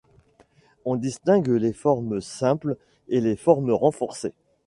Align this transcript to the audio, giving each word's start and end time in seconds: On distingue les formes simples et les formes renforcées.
On 0.83 0.95
distingue 0.95 1.49
les 1.49 1.73
formes 1.73 2.21
simples 2.21 2.75
et 3.07 3.21
les 3.21 3.35
formes 3.35 3.69
renforcées. 3.69 4.33